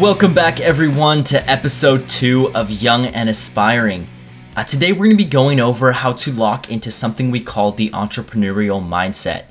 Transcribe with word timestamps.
Welcome 0.00 0.32
back, 0.32 0.60
everyone, 0.60 1.24
to 1.24 1.50
episode 1.50 2.08
two 2.08 2.54
of 2.54 2.70
Young 2.70 3.06
and 3.06 3.28
Aspiring. 3.28 4.06
Uh, 4.54 4.62
today, 4.62 4.92
we're 4.92 5.06
going 5.06 5.18
to 5.18 5.24
be 5.24 5.28
going 5.28 5.58
over 5.58 5.90
how 5.90 6.12
to 6.12 6.30
lock 6.30 6.70
into 6.70 6.92
something 6.92 7.32
we 7.32 7.40
call 7.40 7.72
the 7.72 7.90
entrepreneurial 7.90 8.80
mindset. 8.80 9.46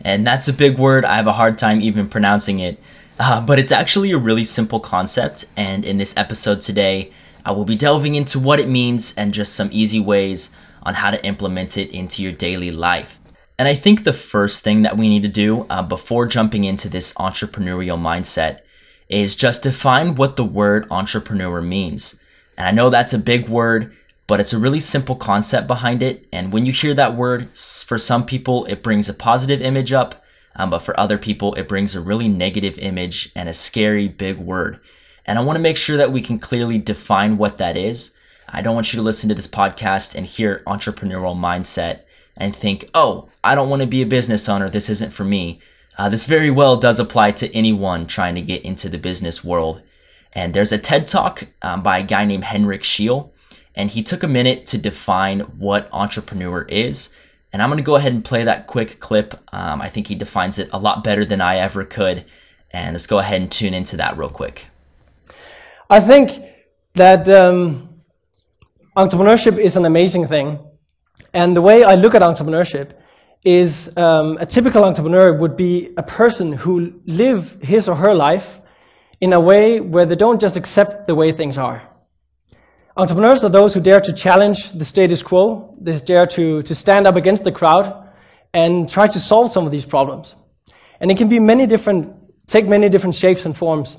And 0.00 0.26
that's 0.26 0.48
a 0.48 0.52
big 0.52 0.76
word, 0.76 1.04
I 1.04 1.14
have 1.14 1.28
a 1.28 1.32
hard 1.32 1.56
time 1.56 1.80
even 1.80 2.08
pronouncing 2.08 2.58
it. 2.58 2.82
Uh, 3.20 3.40
but 3.42 3.60
it's 3.60 3.70
actually 3.70 4.10
a 4.10 4.18
really 4.18 4.42
simple 4.42 4.80
concept, 4.80 5.44
and 5.56 5.84
in 5.84 5.98
this 5.98 6.16
episode 6.16 6.60
today, 6.60 7.12
I 7.44 7.52
will 7.52 7.64
be 7.64 7.76
delving 7.76 8.16
into 8.16 8.40
what 8.40 8.58
it 8.58 8.68
means 8.68 9.14
and 9.16 9.32
just 9.32 9.54
some 9.54 9.68
easy 9.70 10.00
ways 10.00 10.50
on 10.82 10.94
how 10.94 11.12
to 11.12 11.24
implement 11.24 11.76
it 11.76 11.92
into 11.92 12.24
your 12.24 12.32
daily 12.32 12.72
life. 12.72 13.20
And 13.56 13.68
I 13.68 13.74
think 13.74 14.02
the 14.02 14.12
first 14.12 14.64
thing 14.64 14.82
that 14.82 14.96
we 14.96 15.08
need 15.08 15.22
to 15.22 15.28
do 15.28 15.64
uh, 15.70 15.84
before 15.84 16.26
jumping 16.26 16.64
into 16.64 16.88
this 16.88 17.12
entrepreneurial 17.14 18.00
mindset 18.00 18.62
is 19.12 19.36
just 19.36 19.62
define 19.62 20.14
what 20.14 20.36
the 20.36 20.44
word 20.44 20.86
entrepreneur 20.90 21.60
means. 21.60 22.22
And 22.56 22.66
I 22.66 22.70
know 22.70 22.88
that's 22.88 23.12
a 23.12 23.18
big 23.18 23.48
word, 23.48 23.94
but 24.26 24.40
it's 24.40 24.52
a 24.52 24.58
really 24.58 24.80
simple 24.80 25.16
concept 25.16 25.66
behind 25.66 26.02
it. 26.02 26.26
And 26.32 26.52
when 26.52 26.64
you 26.64 26.72
hear 26.72 26.94
that 26.94 27.14
word, 27.14 27.56
for 27.56 27.98
some 27.98 28.24
people, 28.24 28.64
it 28.64 28.82
brings 28.82 29.08
a 29.08 29.14
positive 29.14 29.60
image 29.60 29.92
up, 29.92 30.24
um, 30.56 30.70
but 30.70 30.80
for 30.80 30.98
other 30.98 31.18
people, 31.18 31.54
it 31.54 31.68
brings 31.68 31.94
a 31.94 32.00
really 32.00 32.28
negative 32.28 32.78
image 32.78 33.30
and 33.36 33.48
a 33.48 33.54
scary 33.54 34.08
big 34.08 34.38
word. 34.38 34.80
And 35.26 35.38
I 35.38 35.42
want 35.42 35.56
to 35.56 35.62
make 35.62 35.76
sure 35.76 35.96
that 35.98 36.12
we 36.12 36.20
can 36.20 36.38
clearly 36.38 36.78
define 36.78 37.36
what 37.36 37.58
that 37.58 37.76
is. 37.76 38.16
I 38.48 38.62
don't 38.62 38.74
want 38.74 38.92
you 38.92 38.96
to 38.98 39.04
listen 39.04 39.28
to 39.28 39.34
this 39.34 39.46
podcast 39.46 40.14
and 40.14 40.26
hear 40.26 40.62
entrepreneurial 40.66 41.36
mindset 41.36 42.00
and 42.36 42.54
think, 42.56 42.88
oh, 42.94 43.28
I 43.44 43.54
don't 43.54 43.68
want 43.68 43.82
to 43.82 43.88
be 43.88 44.02
a 44.02 44.06
business 44.06 44.48
owner. 44.48 44.68
This 44.68 44.88
isn't 44.88 45.12
for 45.12 45.24
me. 45.24 45.60
Uh, 45.98 46.08
this 46.08 46.26
very 46.26 46.50
well 46.50 46.76
does 46.76 46.98
apply 46.98 47.32
to 47.32 47.54
anyone 47.54 48.06
trying 48.06 48.34
to 48.34 48.40
get 48.40 48.64
into 48.64 48.88
the 48.88 48.98
business 48.98 49.44
world. 49.44 49.82
And 50.34 50.54
there's 50.54 50.72
a 50.72 50.78
TED 50.78 51.06
talk 51.06 51.44
um, 51.60 51.82
by 51.82 51.98
a 51.98 52.02
guy 52.02 52.24
named 52.24 52.44
Henrik 52.44 52.84
Scheel, 52.84 53.32
and 53.74 53.90
he 53.90 54.02
took 54.02 54.22
a 54.22 54.28
minute 54.28 54.64
to 54.66 54.78
define 54.78 55.40
what 55.40 55.88
entrepreneur 55.92 56.62
is. 56.62 57.16
And 57.52 57.60
I'm 57.60 57.68
going 57.68 57.78
to 57.78 57.84
go 57.84 57.96
ahead 57.96 58.14
and 58.14 58.24
play 58.24 58.44
that 58.44 58.66
quick 58.66 58.98
clip. 58.98 59.34
Um, 59.52 59.82
I 59.82 59.88
think 59.88 60.06
he 60.06 60.14
defines 60.14 60.58
it 60.58 60.70
a 60.72 60.78
lot 60.78 61.04
better 61.04 61.24
than 61.24 61.42
I 61.42 61.56
ever 61.56 61.84
could. 61.84 62.24
And 62.70 62.94
let's 62.94 63.06
go 63.06 63.18
ahead 63.18 63.42
and 63.42 63.52
tune 63.52 63.74
into 63.74 63.98
that 63.98 64.16
real 64.16 64.30
quick. 64.30 64.66
I 65.90 66.00
think 66.00 66.42
that 66.94 67.28
um, 67.28 68.00
entrepreneurship 68.96 69.58
is 69.58 69.76
an 69.76 69.84
amazing 69.84 70.28
thing. 70.28 70.58
And 71.34 71.54
the 71.54 71.60
way 71.60 71.84
I 71.84 71.94
look 71.94 72.14
at 72.14 72.22
entrepreneurship 72.22 72.92
is 73.44 73.96
um, 73.96 74.38
a 74.38 74.46
typical 74.46 74.84
entrepreneur 74.84 75.32
would 75.32 75.56
be 75.56 75.92
a 75.96 76.02
person 76.02 76.52
who 76.52 77.00
live 77.06 77.58
his 77.60 77.88
or 77.88 77.96
her 77.96 78.14
life 78.14 78.60
in 79.20 79.32
a 79.32 79.40
way 79.40 79.80
where 79.80 80.06
they 80.06 80.14
don't 80.14 80.40
just 80.40 80.56
accept 80.56 81.06
the 81.06 81.14
way 81.14 81.32
things 81.32 81.58
are. 81.58 81.82
Entrepreneurs 82.96 83.42
are 83.42 83.48
those 83.48 83.74
who 83.74 83.80
dare 83.80 84.00
to 84.00 84.12
challenge 84.12 84.72
the 84.72 84.84
status 84.84 85.22
quo, 85.22 85.76
they 85.80 85.98
dare 85.98 86.26
to, 86.26 86.62
to 86.62 86.74
stand 86.74 87.06
up 87.06 87.16
against 87.16 87.42
the 87.42 87.50
crowd 87.50 88.08
and 88.52 88.88
try 88.88 89.06
to 89.06 89.18
solve 89.18 89.50
some 89.50 89.64
of 89.64 89.72
these 89.72 89.86
problems. 89.86 90.36
And 91.00 91.10
it 91.10 91.16
can 91.16 91.28
be 91.28 91.40
many 91.40 91.66
different, 91.66 92.14
take 92.46 92.66
many 92.66 92.88
different 92.88 93.14
shapes 93.14 93.44
and 93.44 93.56
forms. 93.56 93.96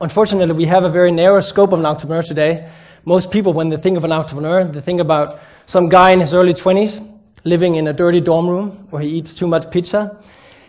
Unfortunately, 0.00 0.54
we 0.54 0.66
have 0.66 0.84
a 0.84 0.90
very 0.90 1.10
narrow 1.10 1.40
scope 1.40 1.72
of 1.72 1.80
an 1.80 1.86
entrepreneur 1.86 2.22
today. 2.22 2.70
Most 3.04 3.30
people, 3.30 3.52
when 3.52 3.68
they 3.68 3.76
think 3.76 3.96
of 3.96 4.04
an 4.04 4.12
entrepreneur, 4.12 4.64
they 4.64 4.80
think 4.80 5.00
about 5.00 5.40
some 5.66 5.88
guy 5.88 6.12
in 6.12 6.20
his 6.20 6.32
early 6.32 6.54
20s 6.54 7.17
living 7.48 7.76
in 7.76 7.88
a 7.88 7.92
dirty 7.92 8.20
dorm 8.20 8.48
room 8.48 8.86
where 8.90 9.02
he 9.02 9.08
eats 9.08 9.34
too 9.34 9.46
much 9.46 9.70
pizza. 9.70 10.22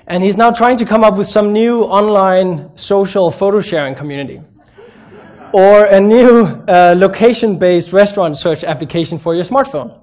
And 0.07 0.23
he's 0.23 0.37
now 0.37 0.51
trying 0.51 0.77
to 0.77 0.85
come 0.85 1.03
up 1.03 1.17
with 1.17 1.27
some 1.27 1.53
new 1.53 1.83
online 1.83 2.75
social 2.77 3.29
photo 3.29 3.61
sharing 3.61 3.93
community 3.93 4.41
or 5.51 5.85
a 5.85 5.99
new 5.99 6.45
uh, 6.67 6.95
location 6.97 7.57
based 7.57 7.93
restaurant 7.93 8.37
search 8.37 8.63
application 8.63 9.19
for 9.19 9.35
your 9.35 9.43
smartphone. 9.43 9.99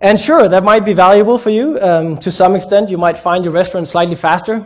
And 0.00 0.18
sure, 0.18 0.48
that 0.48 0.64
might 0.64 0.84
be 0.84 0.94
valuable 0.94 1.36
for 1.38 1.50
you. 1.50 1.78
Um, 1.80 2.16
to 2.18 2.32
some 2.32 2.56
extent, 2.56 2.88
you 2.88 2.96
might 2.96 3.18
find 3.18 3.44
your 3.44 3.52
restaurant 3.52 3.86
slightly 3.88 4.16
faster. 4.16 4.64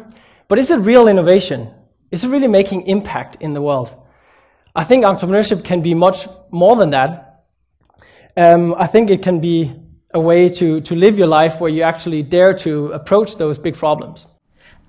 But 0.48 0.58
is 0.58 0.70
it 0.70 0.76
real 0.76 1.08
innovation? 1.08 1.70
Is 2.10 2.22
it 2.22 2.28
really 2.28 2.48
making 2.48 2.86
impact 2.86 3.36
in 3.40 3.54
the 3.54 3.60
world? 3.60 3.92
I 4.76 4.84
think 4.84 5.04
entrepreneurship 5.04 5.64
can 5.64 5.82
be 5.82 5.94
much 5.94 6.28
more 6.50 6.76
than 6.76 6.90
that. 6.90 7.44
Um, 8.36 8.74
I 8.78 8.86
think 8.86 9.10
it 9.10 9.22
can 9.22 9.40
be 9.40 9.72
a 10.14 10.20
way 10.20 10.48
to, 10.48 10.80
to 10.80 10.94
live 10.94 11.18
your 11.18 11.26
life 11.26 11.60
where 11.60 11.70
you 11.70 11.82
actually 11.82 12.22
dare 12.22 12.54
to 12.54 12.86
approach 12.92 13.36
those 13.36 13.58
big 13.58 13.74
problems. 13.74 14.26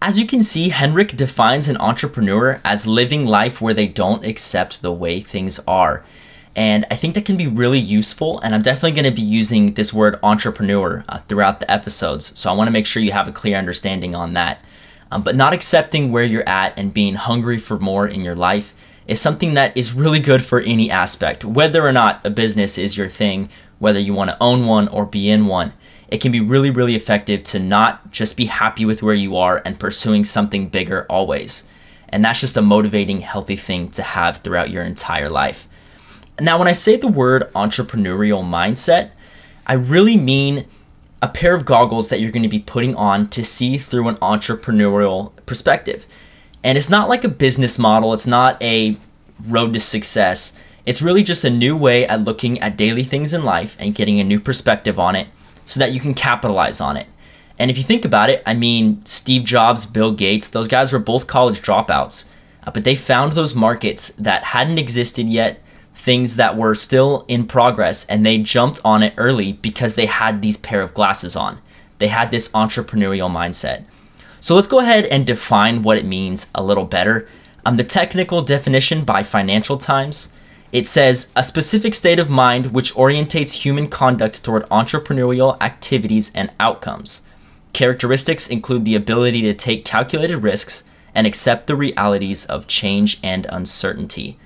As 0.02 0.20
you 0.20 0.28
can 0.28 0.44
see, 0.44 0.70
Henrik 0.70 1.16
defines 1.16 1.68
an 1.68 1.78
entrepreneur 1.78 2.62
as 2.64 2.86
living 2.86 3.26
life 3.26 3.60
where 3.60 3.74
they 3.74 3.88
don't 3.88 4.26
accept 4.26 4.82
the 4.82 4.92
way 4.92 5.20
things 5.20 5.60
are. 5.68 6.04
And 6.56 6.86
I 6.92 6.96
think 6.96 7.16
that 7.16 7.26
can 7.26 7.38
be 7.38 7.48
really 7.48 7.80
useful. 7.80 8.40
And 8.42 8.54
I'm 8.54 8.62
definitely 8.62 8.92
going 8.92 9.12
to 9.12 9.22
be 9.22 9.26
using 9.26 9.74
this 9.74 9.94
word 9.94 10.20
entrepreneur 10.22 11.04
uh, 11.10 11.18
throughout 11.20 11.60
the 11.60 11.70
episodes. 11.72 12.38
So 12.40 12.50
I 12.50 12.54
want 12.54 12.68
to 12.68 12.72
make 12.72 12.86
sure 12.86 13.02
you 13.02 13.12
have 13.12 13.28
a 13.28 13.34
clear 13.34 13.58
understanding 13.58 14.16
on 14.16 14.34
that. 14.34 14.64
Um, 15.12 15.24
but 15.24 15.36
not 15.36 15.54
accepting 15.54 16.12
where 16.12 16.24
you're 16.24 16.48
at 16.48 16.78
and 16.78 16.94
being 16.94 17.16
hungry 17.16 17.58
for 17.58 17.80
more 17.80 18.08
in 18.08 18.22
your 18.22 18.36
life 18.36 18.74
is 19.08 19.22
something 19.22 19.54
that 19.54 19.76
is 19.78 19.94
really 19.94 20.20
good 20.20 20.44
for 20.44 20.62
any 20.62 20.90
aspect, 20.90 21.46
whether 21.46 21.86
or 21.86 21.92
not 21.92 22.26
a 22.26 22.30
business 22.30 22.78
is 22.78 22.98
your 22.98 23.08
thing 23.08 23.50
whether 23.80 24.00
you 24.00 24.14
want 24.14 24.30
to 24.30 24.38
own 24.42 24.66
one 24.66 24.88
or 24.88 25.06
be 25.06 25.30
in 25.30 25.48
one. 25.48 25.74
It 26.08 26.22
can 26.22 26.32
be 26.32 26.40
really, 26.40 26.70
really 26.70 26.96
effective 26.96 27.44
to 27.44 27.60
not 27.60 28.12
just 28.12 28.38
be 28.38 28.46
happy 28.46 28.86
with 28.86 29.02
where 29.02 29.16
you 29.16 29.36
are 29.38 29.62
and 29.66 29.80
pursuing 29.80 30.24
something 30.24 30.70
bigger 30.70 31.06
always. 31.10 31.68
And 32.10 32.24
that's 32.24 32.42
just 32.42 32.58
a 32.58 32.62
motivating, 32.62 33.22
healthy 33.22 33.56
thing 33.56 33.90
to 33.90 34.04
have 34.04 34.38
throughout 34.38 34.70
your 34.70 34.84
entire 34.84 35.30
life. 35.30 35.68
Now, 36.40 36.60
when 36.60 36.68
I 36.68 36.74
say 36.74 36.96
the 36.96 37.08
word 37.08 37.52
entrepreneurial 37.54 38.44
mindset, 38.44 39.12
I 39.66 39.74
really 39.74 40.18
mean 40.18 40.66
a 41.22 41.28
pair 41.28 41.56
of 41.56 41.66
goggles 41.66 42.10
that 42.10 42.20
you're 42.20 42.32
going 42.32 42.44
to 42.44 42.50
be 42.50 42.60
putting 42.60 42.94
on 42.96 43.28
to 43.30 43.44
see 43.44 43.78
through 43.78 44.08
an 44.08 44.16
entrepreneurial 44.18 45.32
perspective. 45.46 46.06
And 46.64 46.78
it's 46.78 46.90
not 46.90 47.10
like 47.10 47.24
a 47.24 47.30
business 47.30 47.80
model, 47.80 48.14
it's 48.14 48.28
not 48.28 48.62
a 48.62 48.98
road 49.48 49.74
to 49.74 49.80
success. 49.80 50.60
It's 50.86 51.02
really 51.02 51.24
just 51.24 51.44
a 51.44 51.50
new 51.50 51.76
way 51.76 52.06
at 52.06 52.22
looking 52.22 52.60
at 52.60 52.78
daily 52.78 53.04
things 53.04 53.34
in 53.34 53.44
life 53.44 53.76
and 53.80 53.96
getting 53.96 54.20
a 54.20 54.24
new 54.24 54.40
perspective 54.40 55.00
on 55.00 55.16
it 55.16 55.28
so 55.66 55.80
that 55.80 55.92
you 55.94 56.00
can 56.00 56.14
capitalize 56.14 56.80
on 56.80 56.96
it. 56.96 57.08
And 57.58 57.72
if 57.72 57.78
you 57.78 57.84
think 57.84 58.06
about 58.06 58.30
it, 58.30 58.44
I 58.46 58.54
mean, 58.54 59.04
Steve 59.06 59.44
Jobs, 59.46 59.86
Bill 59.86 60.12
Gates, 60.12 60.50
those 60.50 60.68
guys 60.68 60.94
were 60.94 61.00
both 61.00 61.26
college 61.26 61.62
dropouts, 61.62 62.30
uh, 62.66 62.72
but 62.72 62.84
they 62.84 62.96
found 62.96 63.32
those 63.32 63.56
markets 63.56 64.10
that 64.12 64.44
hadn't 64.44 64.78
existed 64.78 65.28
yet, 65.30 65.62
things 65.96 66.36
that 66.36 66.58
were 66.58 66.76
still 66.76 67.26
in 67.28 67.48
progress, 67.48 68.06
and 68.06 68.26
they 68.26 68.38
jumped 68.38 68.80
on 68.86 69.02
it 69.02 69.14
early 69.18 69.54
because 69.54 69.96
they 69.96 70.06
had 70.06 70.42
these 70.42 70.58
pair 70.58 70.82
of 70.82 70.94
glasses 70.94 71.36
on. 71.36 71.60
They 71.98 72.10
had 72.10 72.30
this 72.30 72.50
entrepreneurial 72.50 73.32
mindset. 73.32 73.86
So 74.42 74.54
let's 74.54 74.68
go 74.68 74.80
ahead 74.80 75.06
and 75.06 75.26
define 75.26 75.82
what 75.82 75.98
it 75.98 76.06
means 76.06 76.52
a 76.54 76.64
little 76.64 76.86
better. 76.86 77.28
Um, 77.66 77.78
the 77.78 77.84
technical 77.84 78.44
definition 78.44 79.04
by 79.04 79.24
Financial 79.24 79.78
Times 79.78 80.32
it 80.76 80.86
says 80.86 81.32
a 81.38 81.42
specific 81.42 81.96
state 81.96 82.20
of 82.20 82.30
mind 82.30 82.74
which 82.74 82.94
orientates 82.96 83.64
human 83.64 83.88
conduct 83.88 84.44
toward 84.44 84.64
entrepreneurial 84.64 85.56
activities 85.62 86.34
and 86.36 86.52
outcomes. 86.60 87.22
Characteristics 87.72 88.50
include 88.50 88.84
the 88.84 88.96
ability 88.96 89.42
to 89.44 89.54
take 89.54 89.86
calculated 89.86 90.44
risks 90.44 90.84
and 91.14 91.26
accept 91.26 91.68
the 91.68 91.78
realities 91.78 92.44
of 92.48 92.68
change 92.68 93.22
and 93.24 93.48
uncertainty. 93.50 94.38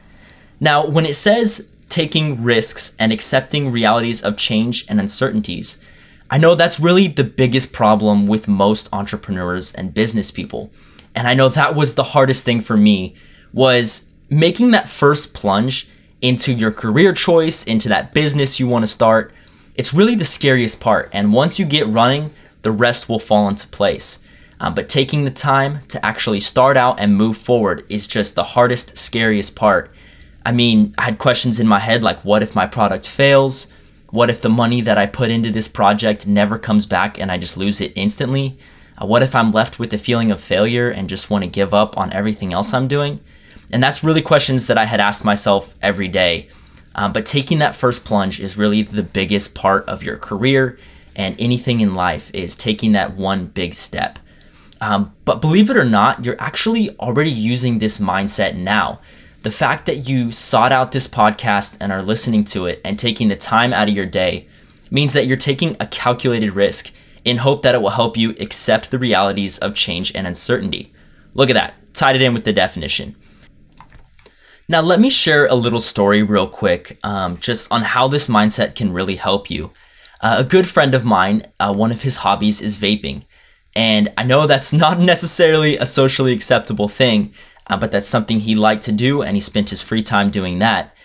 Now, 0.60 0.86
when 0.86 1.08
it 1.08 1.16
says 1.16 1.74
taking 1.90 2.44
risks 2.44 2.96
and 3.00 3.12
accepting 3.12 3.72
realities 3.72 4.22
of 4.22 4.38
change 4.38 4.86
and 4.88 5.00
uncertainties, 5.00 5.84
I 6.30 6.38
know 6.38 6.54
that's 6.54 6.80
really 6.80 7.08
the 7.08 7.24
biggest 7.24 7.74
problem 7.74 8.28
with 8.28 8.48
most 8.48 8.88
entrepreneurs 8.94 9.74
and 9.74 9.96
business 9.96 10.30
people. 10.30 10.70
And 11.16 11.28
I 11.28 11.34
know 11.34 11.50
that 11.50 11.74
was 11.74 11.96
the 11.96 12.04
hardest 12.04 12.46
thing 12.46 12.62
for 12.62 12.78
me 12.78 13.16
was 13.52 14.14
making 14.30 14.70
that 14.72 14.88
first 14.88 15.34
plunge 15.34 15.90
into 16.22 16.54
your 16.54 16.72
career 16.72 17.14
choice, 17.14 17.64
into 17.64 17.90
that 17.90 18.14
business 18.14 18.60
you 18.60 18.68
want 18.68 18.84
to 18.84 18.88
start. 18.88 19.34
It's 19.76 19.94
really 19.94 20.16
the 20.16 20.26
scariest 20.26 20.82
part. 20.82 21.10
And 21.14 21.34
once 21.34 21.60
you 21.60 21.66
get 21.66 21.88
running, 21.88 22.32
the 22.62 22.72
rest 22.72 23.08
will 23.08 23.20
fall 23.20 23.48
into 23.48 23.68
place. 23.68 24.20
Um, 24.60 24.74
but 24.74 24.90
taking 24.90 25.24
the 25.24 25.32
time 25.32 25.80
to 25.88 26.06
actually 26.06 26.42
start 26.42 26.76
out 26.76 27.00
and 27.00 27.16
move 27.16 27.38
forward 27.38 27.86
is 27.88 28.08
just 28.08 28.36
the 28.36 28.44
hardest, 28.44 28.98
scariest 28.98 29.56
part. 29.56 29.92
I 30.46 30.52
mean, 30.52 30.94
I 30.98 31.04
had 31.04 31.18
questions 31.18 31.60
in 31.60 31.68
my 31.68 31.80
head 31.80 32.04
like, 32.04 32.26
what 32.26 32.44
if 32.44 32.56
my 32.56 32.68
product 32.68 33.08
fails? 33.08 33.72
What 34.10 34.30
if 34.30 34.42
the 34.42 34.50
money 34.50 34.82
that 34.82 34.98
I 34.98 35.06
put 35.06 35.30
into 35.30 35.52
this 35.52 35.68
project 35.68 36.28
never 36.28 36.58
comes 36.58 36.86
back 36.86 37.20
and 37.20 37.32
I 37.32 37.38
just 37.38 37.56
lose 37.56 37.80
it 37.80 37.94
instantly? 37.96 38.58
Uh, 38.98 39.06
what 39.06 39.24
if 39.24 39.34
I'm 39.36 39.52
left 39.52 39.80
with 39.80 39.92
the 39.92 39.98
feeling 39.98 40.32
of 40.32 40.42
failure 40.42 40.90
and 40.90 41.08
just 41.08 41.30
want 41.30 41.44
to 41.44 41.50
give 41.50 41.74
up 41.74 41.98
on 41.98 42.12
everything 42.12 42.52
else 42.52 42.74
I'm 42.74 42.88
doing? 42.88 43.20
And 43.72 43.84
that's 43.84 44.04
really 44.04 44.22
questions 44.22 44.68
that 44.68 44.78
I 44.78 44.86
had 44.86 45.00
asked 45.00 45.24
myself 45.24 45.76
every 45.82 46.08
day. 46.08 46.48
Um, 46.96 47.14
but 47.14 47.26
taking 47.26 47.60
that 47.60 47.76
first 47.76 48.04
plunge 48.04 48.40
is 48.40 48.58
really 48.58 48.82
the 48.82 49.04
biggest 49.04 49.56
part 49.56 49.86
of 49.88 50.04
your 50.04 50.18
career 50.18 50.78
and 51.16 51.36
anything 51.40 51.82
in 51.82 51.96
life 51.96 52.32
is 52.34 52.56
taking 52.56 52.94
that 52.94 53.16
one 53.16 53.46
big 53.46 53.74
step. 53.74 54.20
Um, 54.82 55.14
but 55.26 55.42
believe 55.42 55.70
it 55.70 55.78
or 55.78 55.86
not, 55.86 56.26
you're 56.26 56.40
actually 56.40 56.90
already 56.98 57.32
using 57.32 57.80
this 57.80 58.00
mindset 58.00 58.56
now. 58.56 59.00
the 59.42 59.52
fact 59.52 59.86
that 59.86 60.10
you 60.10 60.32
sought 60.32 60.72
out 60.72 60.92
this 60.92 61.08
podcast 61.08 61.78
and 61.80 61.92
are 61.92 62.02
listening 62.02 62.44
to 62.44 62.66
it 62.66 62.82
and 62.84 63.00
taking 63.00 63.30
the 63.30 63.36
time 63.36 63.72
out 63.72 63.88
of 63.88 63.94
your 63.94 64.06
day 64.06 64.48
means 64.92 65.14
that 65.14 65.28
you're 65.28 65.38
taking 65.38 65.78
a 65.80 65.88
calculated 65.88 66.52
risk 66.52 66.92
in 67.24 67.38
hope 67.38 67.62
that 67.62 67.76
it 67.76 67.82
will 67.82 67.90
help 67.92 68.18
you 68.18 68.32
accept 68.40 68.92
the 68.92 69.00
realities 69.00 69.58
of 69.60 69.76
change 69.76 70.14
and 70.16 70.28
uncertainty. 70.28 70.92
Look 71.36 71.50
at 71.50 71.54
that, 71.54 71.76
tied 71.94 72.16
it 72.16 72.22
in 72.22 72.34
with 72.34 72.44
the 72.44 72.54
definition. 72.54 73.16
Now, 74.72 74.82
let 74.82 75.00
me 75.00 75.10
share 75.10 75.48
a 75.48 75.56
little 75.56 75.80
story 75.80 76.22
real 76.22 76.46
quick 76.46 77.00
um, 77.04 77.38
just 77.38 77.72
on 77.72 77.82
how 77.82 78.08
this 78.08 78.28
mindset 78.28 78.76
can 78.76 78.94
really 78.94 79.16
help 79.16 79.50
you. 79.50 79.72
Uh, 80.22 80.36
a 80.40 80.44
good 80.44 80.68
friend 80.68 80.94
of 80.94 81.04
mine, 81.04 81.42
uh, 81.60 81.74
one 81.74 81.92
of 81.92 82.04
his 82.04 82.18
hobbies 82.18 82.62
is 82.62 82.78
vaping. 82.78 83.24
And 83.76 84.14
I 84.16 84.26
know 84.26 84.46
that's 84.46 84.72
not 84.86 85.00
necessarily 85.00 85.76
a 85.78 85.88
socially 85.88 86.34
acceptable 86.34 86.88
thing, 86.88 87.34
uh, 87.66 87.78
but 87.78 87.92
that's 87.92 88.06
something 88.06 88.42
he 88.42 88.54
liked 88.54 88.84
to 88.84 88.92
do, 88.92 89.24
and 89.24 89.36
he 89.36 89.42
spent 89.42 89.70
his 89.70 89.82
free 89.82 90.04
time 90.04 90.30
doing 90.30 90.60
that. 90.60 90.96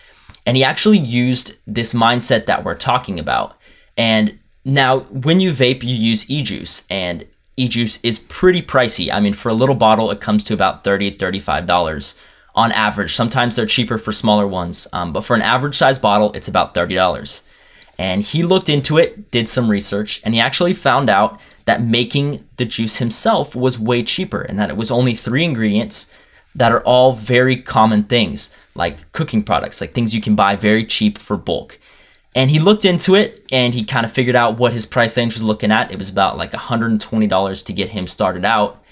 And 0.45 0.59
he 0.59 0.65
actually 0.65 0.99
used 0.99 1.55
this 1.67 1.95
mindset 1.95 2.45
that 2.45 2.65
we're 2.65 2.75
talking 2.75 3.19
about. 3.19 3.57
And 3.97 4.41
now, 4.67 5.01
when 5.01 5.41
you 5.41 5.53
vape, 5.53 5.83
you 5.83 5.95
use 5.95 6.31
e 6.31 6.43
juice, 6.43 6.87
and 6.91 7.25
e 7.57 7.69
juice 7.69 7.99
is 8.03 8.19
pretty 8.19 8.61
pricey. 8.61 9.11
I 9.11 9.21
mean, 9.21 9.33
for 9.33 9.49
a 9.49 9.55
little 9.55 9.75
bottle, 9.75 10.11
it 10.11 10.21
comes 10.21 10.45
to 10.45 10.55
about 10.55 10.85
$30, 10.85 11.17
$35 11.17 12.15
on 12.55 12.73
average. 12.73 13.15
Sometimes 13.15 13.57
they're 13.57 13.67
cheaper 13.67 13.99
for 13.99 14.13
smaller 14.13 14.47
ones, 14.47 14.87
um, 14.93 15.13
but 15.13 15.25
for 15.25 15.35
an 15.35 15.43
average 15.43 15.75
size 15.75 15.99
bottle, 15.99 16.33
it's 16.33 16.49
about 16.49 16.75
$30. 16.75 17.43
And 17.99 18.23
he 18.23 18.43
looked 18.43 18.69
into 18.69 18.99
it, 18.99 19.31
did 19.31 19.47
some 19.49 19.71
research, 19.71 20.21
and 20.25 20.35
he 20.35 20.41
actually 20.41 20.75
found 20.75 21.09
out 21.09 21.41
that 21.65 21.83
making 21.83 22.47
the 22.57 22.65
juice 22.65 22.99
himself 22.99 23.55
was 23.55 23.79
way 23.79 24.03
cheaper 24.03 24.43
and 24.43 24.59
that 24.59 24.71
it 24.71 24.77
was 24.77 24.91
only 24.91 25.15
three 25.15 25.45
ingredients 25.45 26.15
that 26.55 26.73
are 26.73 26.83
all 26.83 27.13
very 27.13 27.57
common 27.57 28.05
things, 28.05 28.57
like 28.75 29.11
cooking 29.13 29.43
products, 29.43 29.81
like 29.81 29.93
things 29.93 30.15
you 30.15 30.21
can 30.21 30.37
buy 30.37 30.55
very 30.55 30.85
cheap 30.85 31.19
for 31.19 31.37
bulk. 31.37 31.79
And 32.37 32.51
he 32.51 32.59
looked 32.59 32.85
into 32.85 33.15
it 33.15 33.47
and 33.53 33.75
he 33.75 33.85
kind 33.85 34.05
of 34.05 34.13
figured 34.13 34.37
out 34.37 34.59
what 34.59 34.73
his 34.73 34.87
price 34.87 35.17
range 35.17 35.35
was 35.35 35.43
looking 35.43 35.71
at. 35.71 35.93
It 35.93 35.99
was 35.99 36.11
about 36.11 36.37
like 36.37 36.53
$120 36.53 37.65
to 37.65 37.73
get 37.73 37.89
him 37.91 38.07
started 38.07 38.45
out. 38.45 38.84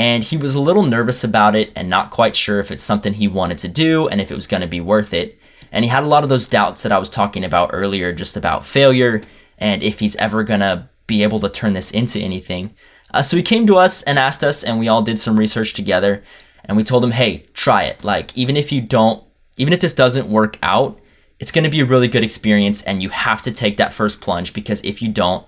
And 0.00 0.24
he 0.24 0.38
was 0.38 0.54
a 0.54 0.62
little 0.62 0.84
nervous 0.84 1.24
about 1.24 1.54
it 1.54 1.74
and 1.76 1.90
not 1.90 2.08
quite 2.08 2.34
sure 2.34 2.58
if 2.58 2.70
it's 2.70 2.82
something 2.82 3.12
he 3.12 3.28
wanted 3.28 3.58
to 3.58 3.68
do 3.68 4.08
and 4.08 4.18
if 4.18 4.30
it 4.30 4.34
was 4.34 4.46
going 4.46 4.62
to 4.62 4.66
be 4.66 4.80
worth 4.80 5.12
it. 5.12 5.38
And 5.70 5.84
he 5.84 5.90
had 5.90 6.04
a 6.04 6.06
lot 6.06 6.22
of 6.22 6.30
those 6.30 6.48
doubts 6.48 6.82
that 6.82 6.90
I 6.90 6.98
was 6.98 7.10
talking 7.10 7.44
about 7.44 7.68
earlier, 7.74 8.10
just 8.10 8.34
about 8.34 8.64
failure 8.64 9.20
and 9.58 9.82
if 9.82 10.00
he's 10.00 10.16
ever 10.16 10.42
going 10.42 10.60
to 10.60 10.88
be 11.06 11.22
able 11.22 11.38
to 11.40 11.50
turn 11.50 11.74
this 11.74 11.90
into 11.90 12.18
anything. 12.18 12.72
Uh, 13.10 13.20
so 13.20 13.36
he 13.36 13.42
came 13.42 13.66
to 13.66 13.76
us 13.76 14.02
and 14.04 14.18
asked 14.18 14.42
us, 14.42 14.64
and 14.64 14.78
we 14.78 14.88
all 14.88 15.02
did 15.02 15.18
some 15.18 15.38
research 15.38 15.74
together. 15.74 16.22
And 16.64 16.78
we 16.78 16.82
told 16.82 17.04
him, 17.04 17.10
hey, 17.10 17.44
try 17.52 17.82
it. 17.82 18.02
Like, 18.02 18.34
even 18.38 18.56
if 18.56 18.72
you 18.72 18.80
don't, 18.80 19.22
even 19.58 19.74
if 19.74 19.80
this 19.80 19.92
doesn't 19.92 20.30
work 20.30 20.56
out, 20.62 20.98
it's 21.40 21.52
going 21.52 21.64
to 21.64 21.70
be 21.70 21.80
a 21.80 21.84
really 21.84 22.08
good 22.08 22.24
experience. 22.24 22.82
And 22.84 23.02
you 23.02 23.10
have 23.10 23.42
to 23.42 23.52
take 23.52 23.76
that 23.76 23.92
first 23.92 24.22
plunge 24.22 24.54
because 24.54 24.82
if 24.82 25.02
you 25.02 25.10
don't, 25.12 25.44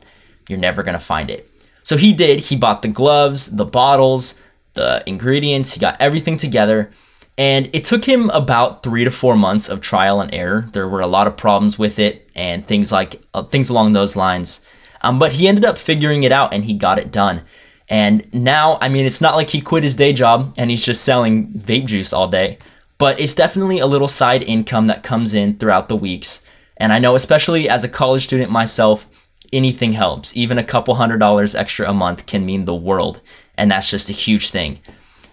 you're 0.46 0.58
never 0.58 0.82
going 0.82 0.92
to 0.92 1.00
find 1.00 1.30
it. 1.30 1.48
So 1.82 1.96
he 1.96 2.12
did. 2.12 2.40
He 2.40 2.56
bought 2.56 2.82
the 2.82 2.88
gloves, 2.88 3.56
the 3.56 3.64
bottles, 3.64 4.40
the 4.74 5.02
ingredients, 5.06 5.74
he 5.74 5.80
got 5.80 6.00
everything 6.00 6.36
together. 6.36 6.90
And 7.38 7.70
it 7.72 7.84
took 7.84 8.04
him 8.04 8.30
about 8.30 8.82
three 8.82 9.04
to 9.04 9.10
four 9.10 9.36
months 9.36 9.68
of 9.68 9.80
trial 9.80 10.20
and 10.20 10.32
error. 10.34 10.68
There 10.72 10.88
were 10.88 11.00
a 11.00 11.06
lot 11.06 11.26
of 11.26 11.36
problems 11.36 11.78
with 11.78 11.98
it 11.98 12.30
and 12.34 12.66
things 12.66 12.92
like 12.92 13.22
uh, 13.34 13.42
things 13.44 13.70
along 13.70 13.92
those 13.92 14.16
lines. 14.16 14.66
Um, 15.00 15.18
but 15.18 15.32
he 15.32 15.48
ended 15.48 15.64
up 15.64 15.78
figuring 15.78 16.22
it 16.24 16.32
out 16.32 16.52
and 16.54 16.64
he 16.64 16.74
got 16.74 16.98
it 16.98 17.10
done. 17.10 17.42
And 17.88 18.32
now, 18.32 18.78
I 18.80 18.88
mean, 18.88 19.06
it's 19.06 19.20
not 19.20 19.34
like 19.34 19.50
he 19.50 19.60
quit 19.60 19.82
his 19.82 19.96
day 19.96 20.12
job 20.12 20.54
and 20.56 20.70
he's 20.70 20.84
just 20.84 21.04
selling 21.04 21.48
vape 21.48 21.86
juice 21.86 22.12
all 22.12 22.28
day, 22.28 22.58
but 22.98 23.20
it's 23.20 23.34
definitely 23.34 23.80
a 23.80 23.86
little 23.86 24.08
side 24.08 24.42
income 24.44 24.86
that 24.86 25.02
comes 25.02 25.34
in 25.34 25.56
throughout 25.56 25.88
the 25.88 25.96
weeks. 25.96 26.46
And 26.76 26.92
I 26.92 26.98
know, 26.98 27.14
especially 27.14 27.68
as 27.68 27.84
a 27.84 27.88
college 27.88 28.22
student 28.22 28.50
myself, 28.50 29.08
anything 29.52 29.92
helps. 29.92 30.36
Even 30.36 30.58
a 30.58 30.64
couple 30.64 30.94
hundred 30.94 31.18
dollars 31.18 31.54
extra 31.54 31.88
a 31.88 31.94
month 31.94 32.26
can 32.26 32.46
mean 32.46 32.64
the 32.64 32.74
world. 32.74 33.20
And 33.56 33.70
that's 33.70 33.90
just 33.90 34.10
a 34.10 34.14
huge 34.14 34.50
thing. 34.50 34.80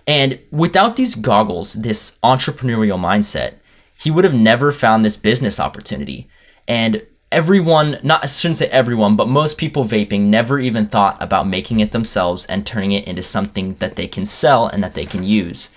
And 0.07 0.39
without 0.51 0.95
these 0.95 1.15
goggles, 1.15 1.73
this 1.73 2.17
entrepreneurial 2.23 2.99
mindset, 2.99 3.55
he 3.97 4.09
would 4.09 4.23
have 4.23 4.33
never 4.33 4.71
found 4.71 5.03
this 5.03 5.17
business 5.17 5.59
opportunity. 5.59 6.27
And 6.67 7.05
everyone, 7.31 7.97
not 8.01 8.23
I 8.23 8.27
shouldn't 8.27 8.57
say 8.57 8.67
everyone, 8.67 9.15
but 9.15 9.27
most 9.27 9.57
people 9.57 9.85
vaping 9.85 10.21
never 10.21 10.59
even 10.59 10.87
thought 10.87 11.21
about 11.21 11.47
making 11.47 11.79
it 11.79 11.91
themselves 11.91 12.45
and 12.45 12.65
turning 12.65 12.91
it 12.91 13.07
into 13.07 13.21
something 13.21 13.75
that 13.75 13.95
they 13.95 14.07
can 14.07 14.25
sell 14.25 14.67
and 14.67 14.83
that 14.83 14.93
they 14.93 15.05
can 15.05 15.23
use. 15.23 15.71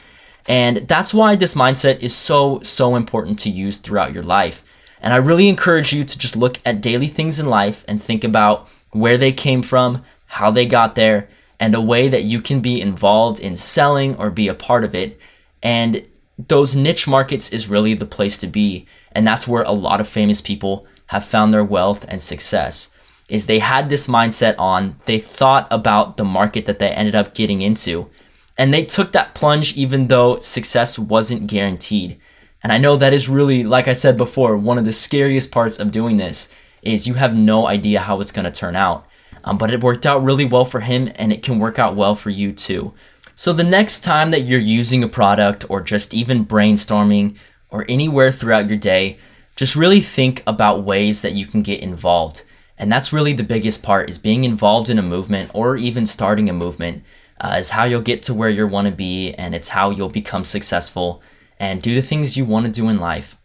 And 0.48 0.78
that's 0.88 1.14
why 1.14 1.36
this 1.36 1.54
mindset 1.54 2.02
is 2.02 2.14
so, 2.14 2.60
so 2.62 2.96
important 2.96 3.38
to 3.40 3.50
use 3.50 3.78
throughout 3.78 4.12
your 4.12 4.24
life. 4.24 4.64
And 5.02 5.12
I 5.12 5.16
really 5.16 5.48
encourage 5.48 5.92
you 5.92 6.04
to 6.04 6.18
just 6.18 6.36
look 6.36 6.58
at 6.64 6.80
daily 6.80 7.08
things 7.08 7.38
in 7.38 7.46
life 7.46 7.84
and 7.88 8.00
think 8.00 8.24
about 8.24 8.68
where 8.92 9.18
they 9.18 9.32
came 9.32 9.60
from, 9.60 10.02
how 10.26 10.50
they 10.50 10.64
got 10.64 10.94
there, 10.94 11.28
and 11.58 11.74
a 11.74 11.80
way 11.80 12.08
that 12.08 12.22
you 12.22 12.40
can 12.40 12.60
be 12.60 12.80
involved 12.80 13.40
in 13.40 13.56
selling 13.56 14.16
or 14.16 14.30
be 14.30 14.48
a 14.48 14.54
part 14.54 14.84
of 14.84 14.94
it. 14.94 15.20
And 15.62 16.06
those 16.38 16.76
niche 16.76 17.06
markets 17.06 17.52
is 17.52 17.68
really 17.68 17.94
the 17.94 18.06
place 18.06 18.38
to 18.38 18.46
be. 18.46 18.86
And 19.12 19.26
that's 19.26 19.46
where 19.48 19.64
a 19.64 19.72
lot 19.72 20.00
of 20.00 20.08
famous 20.08 20.40
people 20.40 20.86
have 21.06 21.24
found 21.24 21.52
their 21.52 21.64
wealth 21.64 22.04
and 22.08 22.20
success. 22.20 22.96
Is 23.28 23.46
they 23.46 23.58
had 23.58 23.88
this 23.88 24.06
mindset 24.06 24.54
on, 24.58 24.96
they 25.06 25.18
thought 25.18 25.66
about 25.70 26.16
the 26.16 26.24
market 26.24 26.66
that 26.66 26.78
they 26.78 26.90
ended 26.90 27.14
up 27.14 27.34
getting 27.34 27.62
into, 27.62 28.10
and 28.58 28.72
they 28.72 28.84
took 28.84 29.12
that 29.12 29.34
plunge 29.34 29.76
even 29.76 30.08
though 30.08 30.38
success 30.38 30.98
wasn't 30.98 31.46
guaranteed. 31.46 32.20
And 32.62 32.72
I 32.72 32.78
know 32.78 32.96
that 32.96 33.12
is 33.12 33.28
really, 33.28 33.64
like 33.64 33.88
I 33.88 33.92
said 33.92 34.16
before, 34.16 34.56
one 34.56 34.78
of 34.78 34.84
the 34.84 34.92
scariest 34.92 35.50
parts 35.50 35.78
of 35.78 35.90
doing 35.90 36.16
this 36.16 36.54
is 36.82 37.06
you 37.06 37.14
have 37.14 37.36
no 37.36 37.66
idea 37.66 38.00
how 38.00 38.20
it's 38.20 38.32
going 38.32 38.44
to 38.44 38.50
turn 38.50 38.76
out. 38.76 39.06
Um, 39.44 39.58
but 39.58 39.72
it 39.72 39.82
worked 39.82 40.06
out 40.06 40.22
really 40.22 40.44
well 40.44 40.64
for 40.64 40.80
him 40.80 41.10
and 41.16 41.32
it 41.32 41.42
can 41.42 41.58
work 41.58 41.78
out 41.78 41.96
well 41.96 42.14
for 42.14 42.30
you 42.30 42.52
too. 42.52 42.94
So 43.34 43.52
the 43.52 43.64
next 43.64 44.00
time 44.00 44.30
that 44.30 44.42
you're 44.42 44.60
using 44.60 45.02
a 45.02 45.08
product 45.08 45.64
or 45.68 45.80
just 45.80 46.14
even 46.14 46.46
brainstorming 46.46 47.36
or 47.70 47.84
anywhere 47.88 48.30
throughout 48.30 48.68
your 48.68 48.78
day, 48.78 49.16
just 49.56 49.74
really 49.74 50.00
think 50.00 50.42
about 50.46 50.84
ways 50.84 51.22
that 51.22 51.34
you 51.34 51.46
can 51.46 51.62
get 51.62 51.80
involved. 51.80 52.44
And 52.78 52.90
that's 52.90 53.12
really 53.12 53.32
the 53.32 53.42
biggest 53.42 53.82
part 53.82 54.10
is 54.10 54.18
being 54.18 54.44
involved 54.44 54.88
in 54.88 54.98
a 54.98 55.02
movement 55.02 55.50
or 55.54 55.76
even 55.76 56.06
starting 56.06 56.48
a 56.48 56.52
movement 56.52 57.02
uh, 57.40 57.56
is 57.58 57.70
how 57.70 57.84
you'll 57.84 58.00
get 58.00 58.22
to 58.24 58.34
where 58.34 58.48
you 58.48 58.66
want 58.66 58.86
to 58.86 58.92
be 58.92 59.32
and 59.34 59.54
it's 59.54 59.68
how 59.68 59.90
you'll 59.90 60.08
become 60.08 60.44
successful 60.44 61.22
and 61.62 61.80
do 61.80 61.94
the 61.94 62.02
things 62.02 62.36
you 62.36 62.44
want 62.44 62.66
to 62.66 62.72
do 62.72 62.88
in 62.88 62.98
life. 62.98 63.36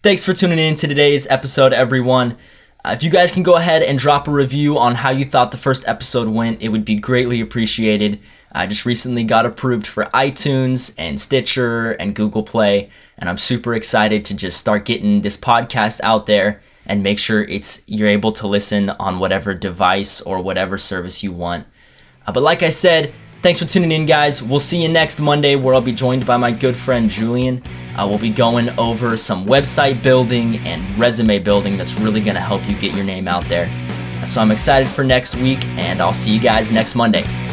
Thanks 0.00 0.24
for 0.24 0.32
tuning 0.32 0.60
in 0.60 0.76
to 0.76 0.86
today's 0.86 1.26
episode, 1.26 1.72
everyone. 1.72 2.36
Uh, 2.84 2.92
if 2.92 3.02
you 3.02 3.10
guys 3.10 3.32
can 3.32 3.42
go 3.42 3.56
ahead 3.56 3.82
and 3.82 3.98
drop 3.98 4.28
a 4.28 4.30
review 4.30 4.78
on 4.78 4.94
how 4.94 5.10
you 5.10 5.24
thought 5.24 5.50
the 5.50 5.58
first 5.58 5.86
episode 5.88 6.28
went, 6.28 6.62
it 6.62 6.68
would 6.68 6.84
be 6.84 6.94
greatly 6.94 7.40
appreciated. 7.40 8.20
I 8.52 8.68
just 8.68 8.86
recently 8.86 9.24
got 9.24 9.44
approved 9.44 9.88
for 9.88 10.04
iTunes 10.14 10.94
and 10.98 11.18
Stitcher 11.18 11.92
and 11.92 12.14
Google 12.14 12.44
Play, 12.44 12.90
and 13.18 13.28
I'm 13.28 13.38
super 13.38 13.74
excited 13.74 14.24
to 14.26 14.36
just 14.36 14.58
start 14.58 14.84
getting 14.84 15.22
this 15.22 15.36
podcast 15.36 16.00
out 16.02 16.26
there 16.26 16.60
and 16.86 17.02
make 17.02 17.18
sure 17.18 17.42
it's 17.42 17.82
you're 17.88 18.06
able 18.06 18.30
to 18.32 18.46
listen 18.46 18.90
on 18.90 19.18
whatever 19.18 19.52
device 19.52 20.20
or 20.20 20.40
whatever 20.40 20.78
service 20.78 21.24
you 21.24 21.32
want. 21.32 21.66
Uh, 22.24 22.30
but 22.30 22.44
like 22.44 22.62
I 22.62 22.68
said, 22.68 23.12
thanks 23.44 23.60
for 23.60 23.66
tuning 23.66 23.92
in, 23.92 24.06
guys. 24.06 24.42
We'll 24.42 24.58
see 24.58 24.82
you 24.82 24.88
next 24.88 25.20
Monday 25.20 25.54
where 25.54 25.74
I'll 25.74 25.82
be 25.82 25.92
joined 25.92 26.24
by 26.24 26.38
my 26.38 26.50
good 26.50 26.74
friend 26.74 27.10
Julian. 27.10 27.62
Uh, 27.94 28.06
we'll 28.08 28.18
be 28.18 28.30
going 28.30 28.70
over 28.78 29.18
some 29.18 29.44
website 29.44 30.02
building 30.02 30.56
and 30.60 30.98
resume 30.98 31.38
building 31.40 31.76
that's 31.76 32.00
really 32.00 32.22
going 32.22 32.36
to 32.36 32.40
help 32.40 32.66
you 32.66 32.74
get 32.74 32.94
your 32.94 33.04
name 33.04 33.28
out 33.28 33.44
there. 33.44 33.66
So 34.26 34.40
I'm 34.40 34.50
excited 34.50 34.88
for 34.88 35.04
next 35.04 35.36
week, 35.36 35.66
and 35.76 36.00
I'll 36.00 36.14
see 36.14 36.32
you 36.32 36.40
guys 36.40 36.70
next 36.70 36.94
Monday. 36.94 37.43